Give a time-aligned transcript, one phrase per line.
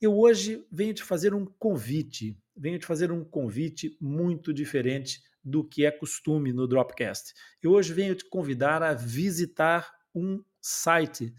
[0.00, 5.62] Eu hoje venho te fazer um convite, venho te fazer um convite muito diferente do
[5.62, 7.32] que é costume no Dropcast.
[7.62, 11.32] Eu hoje venho te convidar a visitar um site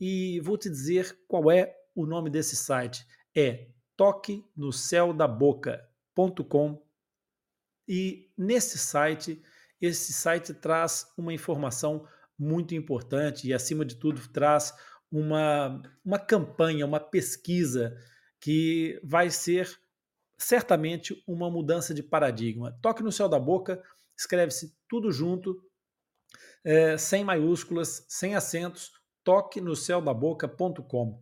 [0.00, 3.06] e vou te dizer qual é o nome desse site.
[3.36, 6.82] É toque no céu da boca.com
[7.86, 9.42] e nesse site,
[9.80, 12.06] esse site traz uma informação
[12.38, 14.72] muito importante e acima de tudo traz
[15.12, 17.94] uma, uma campanha, uma pesquisa
[18.40, 19.78] que vai ser
[20.38, 22.76] certamente uma mudança de paradigma.
[22.80, 23.80] Toque no céu da boca,
[24.16, 25.62] escreve-se tudo junto,
[26.64, 28.90] é, sem maiúsculas, sem acentos,
[29.22, 31.20] toque no céu da boca.com.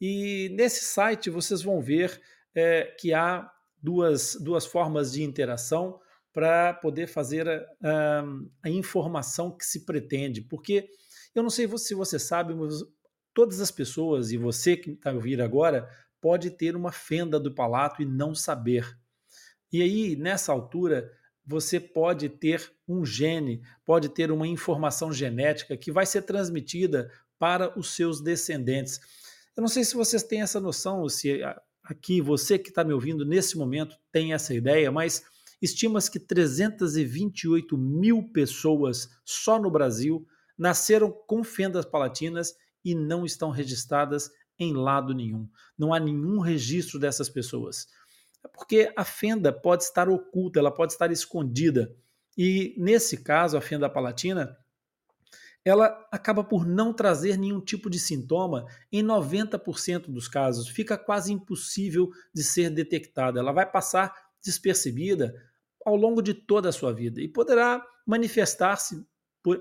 [0.00, 2.20] E nesse site vocês vão ver
[2.54, 3.50] é, que há
[3.82, 5.98] duas, duas formas de interação
[6.32, 8.24] para poder fazer a,
[8.62, 10.42] a, informação que se pretende.
[10.42, 10.88] Porque
[11.34, 12.74] eu não sei se você sabe, mas
[13.34, 15.88] todas as pessoas, e você que está ouvindo agora,
[16.20, 18.98] pode ter uma fenda do palato e não saber.
[19.72, 21.10] E aí, nessa altura,
[21.46, 27.76] você pode ter um gene, pode ter uma informação genética que vai ser transmitida para
[27.78, 29.00] os seus descendentes.
[29.56, 31.40] Eu não sei se vocês têm essa noção, se
[31.82, 35.24] aqui você que está me ouvindo nesse momento tem essa ideia, mas
[35.60, 40.26] estima-se que 328 mil pessoas só no Brasil
[40.56, 42.54] nasceram com fendas palatinas
[42.84, 45.48] e não estão registradas em lado nenhum.
[45.76, 47.88] Não há nenhum registro dessas pessoas.
[48.44, 51.94] É porque a fenda pode estar oculta, ela pode estar escondida.
[52.36, 54.56] E nesse caso, a fenda palatina,
[55.64, 60.68] ela acaba por não trazer nenhum tipo de sintoma em 90% dos casos.
[60.68, 63.40] Fica quase impossível de ser detectada.
[63.40, 65.34] Ela vai passar despercebida
[65.84, 69.06] ao longo de toda a sua vida e poderá manifestar-se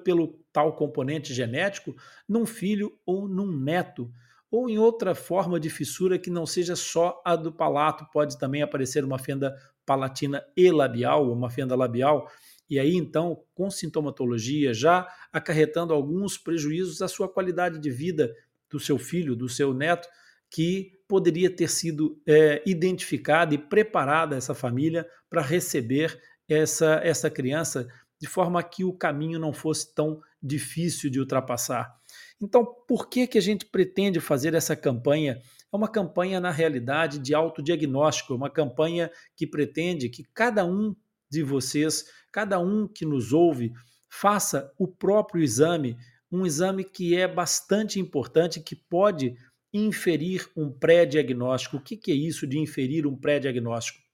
[0.04, 1.96] pelo tal componente genético
[2.28, 4.12] num filho ou num neto,
[4.52, 8.62] ou em outra forma de fissura que não seja só a do palato, pode também
[8.62, 9.56] aparecer uma fenda
[9.86, 12.28] palatina e labial, uma fenda labial,
[12.70, 18.34] e aí então, com sintomatologia, já acarretando alguns prejuízos à sua qualidade de vida
[18.70, 20.08] do seu filho, do seu neto,
[20.52, 27.88] que poderia ter sido é, identificada e preparada essa família para receber essa, essa criança
[28.20, 31.94] de forma que o caminho não fosse tão difícil de ultrapassar.
[32.42, 35.42] Então, por que, que a gente pretende fazer essa campanha?
[35.72, 40.96] É uma campanha, na realidade, de autodiagnóstico, uma campanha que pretende que cada um
[41.30, 43.72] de vocês, cada um que nos ouve,
[44.10, 45.96] faça o próprio exame,
[46.32, 49.36] um exame que é bastante importante, que pode
[49.72, 51.78] inferir um pré-diagnóstico.
[51.78, 54.09] O que, que é isso de inferir um pré-diagnóstico?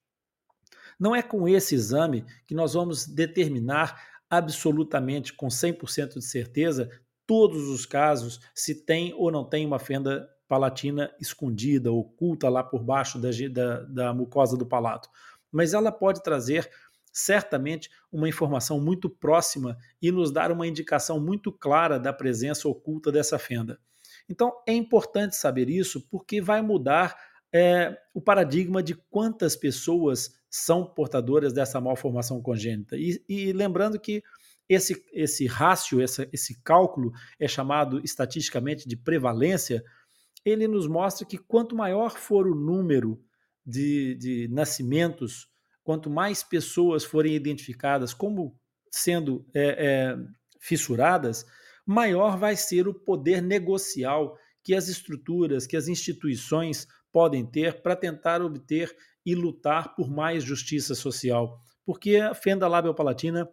[1.00, 6.90] Não é com esse exame que nós vamos determinar absolutamente, com 100% de certeza,
[7.26, 12.84] todos os casos, se tem ou não tem uma fenda palatina escondida, oculta lá por
[12.84, 15.10] baixo da, da, da mucosa do palato.
[15.52, 16.70] Mas ela pode trazer
[17.12, 23.12] certamente uma informação muito próxima e nos dar uma indicação muito clara da presença oculta
[23.12, 23.80] dessa fenda.
[24.28, 27.16] Então é importante saber isso porque vai mudar
[27.58, 32.98] é, o paradigma de quantas pessoas são portadoras dessa malformação congênita.
[32.98, 34.22] E, e lembrando que
[34.68, 39.82] esse, esse rácio, essa, esse cálculo é chamado estatisticamente de prevalência,
[40.44, 43.24] ele nos mostra que quanto maior for o número
[43.66, 45.48] de, de nascimentos,
[45.82, 48.60] quanto mais pessoas forem identificadas como
[48.92, 50.18] sendo é, é,
[50.60, 51.46] fissuradas,
[51.86, 57.96] maior vai ser o poder negocial que as estruturas, que as instituições podem ter para
[57.96, 58.94] tentar obter
[59.26, 61.62] e lutar por mais justiça social.
[61.86, 63.48] Porque a fenda labial-palatina,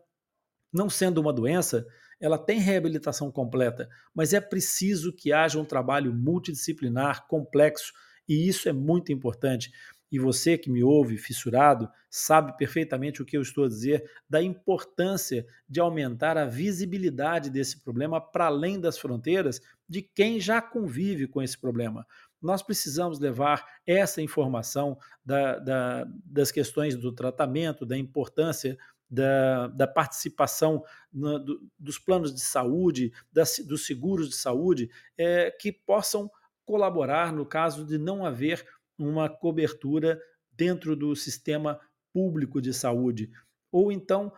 [0.72, 1.86] não sendo uma doença,
[2.20, 7.92] ela tem reabilitação completa, mas é preciso que haja um trabalho multidisciplinar, complexo,
[8.28, 9.70] e isso é muito importante
[10.12, 14.42] e você que me ouve fissurado sabe perfeitamente o que eu estou a dizer da
[14.42, 21.26] importância de aumentar a visibilidade desse problema para além das fronteiras de quem já convive
[21.26, 22.06] com esse problema.
[22.42, 28.76] Nós precisamos levar essa informação da, da, das questões do tratamento, da importância
[29.08, 35.50] da, da, participação no, do, dos planos de saúde, das, dos seguros de saúde, é,
[35.50, 36.30] que possam
[36.64, 38.66] colaborar no caso de não haver
[38.98, 41.78] uma cobertura dentro do sistema
[42.12, 43.30] público de saúde,
[43.70, 44.32] ou então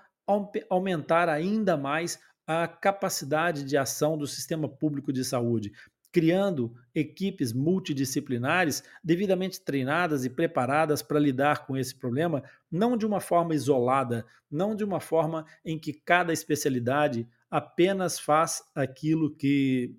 [0.69, 5.73] aumentar ainda mais a capacidade de ação do sistema público de saúde,
[6.15, 12.41] criando equipes multidisciplinares devidamente treinadas e preparadas para lidar com esse problema,
[12.71, 18.63] não de uma forma isolada, não de uma forma em que cada especialidade apenas faz
[18.77, 19.97] aquilo que,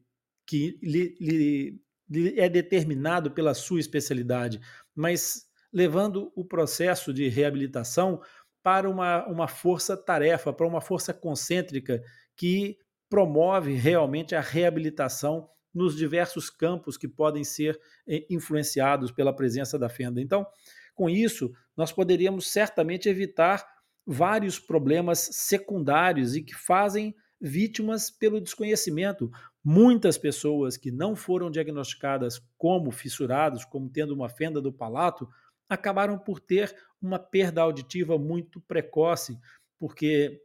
[0.48, 4.62] que lhe, lhe, é determinado pela sua especialidade,
[4.96, 8.22] mas levando o processo de reabilitação
[8.64, 12.02] para uma, uma força-tarefa, para uma força concêntrica
[12.38, 12.78] que
[13.10, 19.90] promove realmente a reabilitação nos diversos campos que podem ser eh, influenciados pela presença da
[19.90, 20.22] fenda.
[20.22, 20.48] Então,
[20.96, 23.68] com isso, nós poderíamos certamente evitar
[24.08, 29.30] vários problemas secundários e que fazem vítimas pelo desconhecimento.
[29.64, 35.28] Muitas pessoas que não foram diagnosticadas como fissurados, como tendo uma fenda do palato,
[35.68, 39.38] acabaram por ter uma perda auditiva muito precoce,
[39.78, 40.42] porque,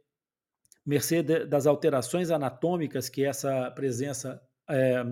[0.85, 5.03] mercê das alterações anatômicas que essa presença é,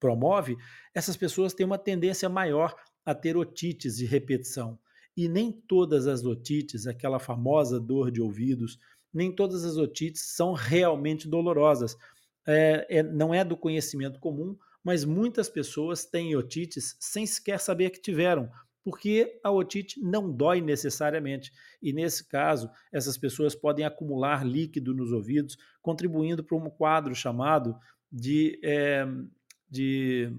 [0.00, 0.56] promove,
[0.94, 2.74] essas pessoas têm uma tendência maior
[3.04, 4.78] a ter otites de repetição.
[5.16, 8.78] E nem todas as otites, aquela famosa dor de ouvidos,
[9.12, 11.96] nem todas as otites são realmente dolorosas
[12.46, 17.90] é, é, não é do conhecimento comum, mas muitas pessoas têm otites sem sequer saber
[17.90, 18.50] que tiveram,
[18.82, 21.50] porque a otite não dói necessariamente.
[21.82, 27.74] E nesse caso, essas pessoas podem acumular líquido nos ouvidos, contribuindo para um quadro chamado
[28.14, 29.04] de, é,
[29.68, 30.30] de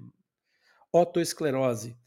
[0.94, 1.98] otoesclerose.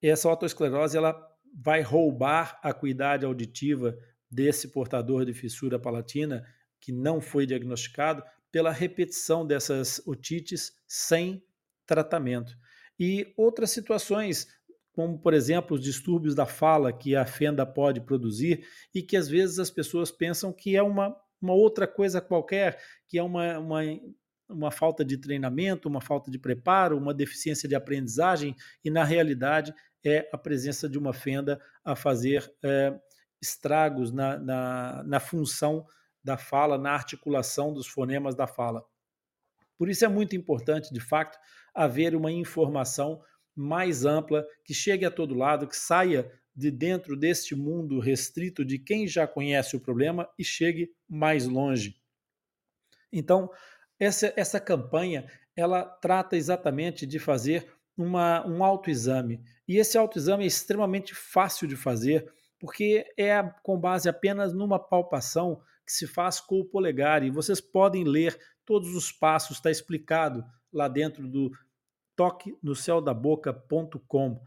[0.00, 1.14] Essa otoesclerose ela
[1.54, 3.94] vai roubar a acuidade auditiva
[4.30, 6.46] desse portador de fissura palatina
[6.80, 11.44] que não foi diagnosticado, pela repetição dessas otites sem
[11.84, 12.56] tratamento.
[12.98, 14.48] E outras situações,
[14.92, 19.28] como por exemplo os distúrbios da fala que a fenda pode produzir e que às
[19.28, 23.82] vezes as pessoas pensam que é uma, uma outra coisa qualquer, que é uma, uma,
[24.48, 29.74] uma falta de treinamento, uma falta de preparo, uma deficiência de aprendizagem, e na realidade
[30.04, 32.98] é a presença de uma fenda a fazer é,
[33.40, 35.86] estragos na, na, na função
[36.22, 38.84] da fala, na articulação dos fonemas da fala.
[39.76, 41.38] Por isso é muito importante, de fato,
[41.74, 43.22] haver uma informação
[43.54, 48.78] mais ampla, que chegue a todo lado, que saia de dentro deste mundo restrito de
[48.78, 51.96] quem já conhece o problema e chegue mais longe.
[53.12, 53.50] Então,
[53.98, 55.26] essa, essa campanha
[55.56, 59.42] ela trata exatamente de fazer uma, um autoexame.
[59.66, 65.60] E esse autoexame é extremamente fácil de fazer, porque é com base apenas numa palpação
[65.84, 67.24] que se faz com o polegar.
[67.24, 71.50] E vocês podem ler todos os passos, está explicado lá dentro do
[72.14, 74.40] toque no céu da boca.com.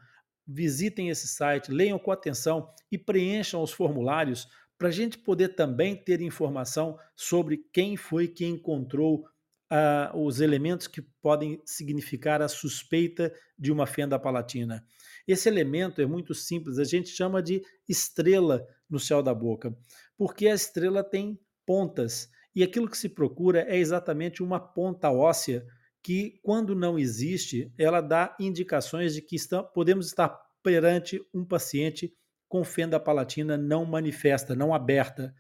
[0.48, 5.96] Visitem esse site, leiam com atenção e preencham os formulários para a gente poder também
[5.96, 9.26] ter informação sobre quem foi que encontrou
[9.72, 14.86] uh, os elementos que podem significar a suspeita de uma fenda palatina.
[15.28, 19.76] Esse elemento é muito simples, a gente chama de estrela no céu da boca,
[20.18, 25.66] porque a estrela tem pontas e aquilo que se procura é exatamente uma ponta óssea
[26.04, 32.14] que, quando não existe, ela dá indicações de que está, podemos estar perante um paciente
[32.50, 35.34] com fenda palatina não manifesta, não aberta.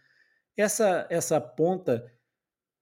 [0.55, 2.05] Essa, essa ponta,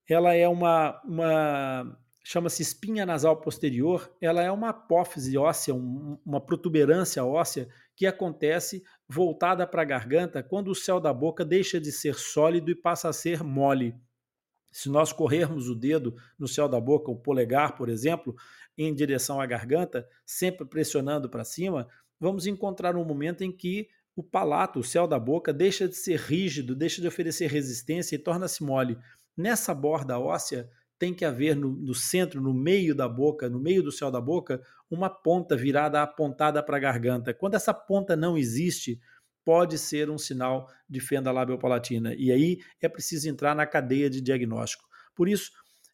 [0.09, 6.39] ela é uma, uma chama-se espinha nasal posterior, ela é uma apófise óssea, um, uma
[6.41, 11.91] protuberância óssea que acontece voltada para a garganta quando o céu da boca deixa de
[11.91, 13.95] ser sólido e passa a ser mole.
[14.71, 18.35] Se nós corrermos o dedo no céu da boca, o polegar, por exemplo,
[18.77, 21.87] em direção à garganta, sempre pressionando para cima,
[22.19, 26.19] vamos encontrar um momento em que o palato, o céu da boca, deixa de ser
[26.19, 28.97] rígido, deixa de oferecer resistência e torna-se mole.
[29.39, 33.81] Nessa borda óssea, tem que haver no, no, centro, no meio da boca, no meio
[33.81, 37.33] do céu da boca, uma ponta virada apontada para a garganta.
[37.33, 38.99] Quando essa ponta não existe,
[39.45, 42.13] pode ser um sinal de fenda labiopalatina.
[42.15, 44.83] E aí é preciso entrar na cadeia de diagnóstico.
[45.15, 45.51] Por isso,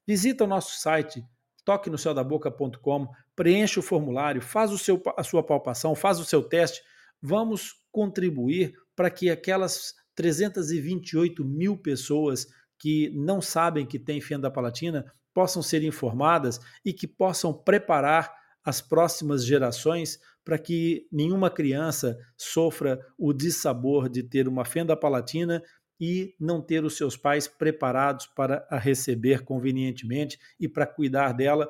[0.08, 1.24] visita o nosso site,
[1.64, 6.42] toque no céudaboca.com, preencha o formulário, faz o seu, a sua palpação, faz o seu
[6.42, 6.82] teste.
[7.22, 12.48] Vamos contribuir para que aquelas 328 mil pessoas
[12.86, 18.32] que não sabem que tem fenda palatina possam ser informadas e que possam preparar
[18.64, 25.64] as próximas gerações para que nenhuma criança sofra o dissabor de ter uma fenda palatina
[26.00, 31.68] e não ter os seus pais preparados para a receber convenientemente e para cuidar dela,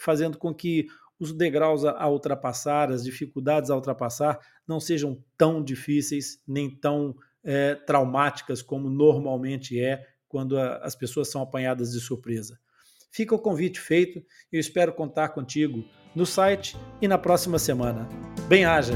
[0.00, 6.42] fazendo com que os degraus a ultrapassar, as dificuldades a ultrapassar, não sejam tão difíceis
[6.44, 7.14] nem tão
[7.44, 12.58] é, traumáticas como normalmente é quando a, as pessoas são apanhadas de surpresa.
[13.12, 15.84] Fica o convite feito eu espero contar contigo
[16.14, 18.08] no site e na próxima semana.
[18.48, 18.94] Bem-haja!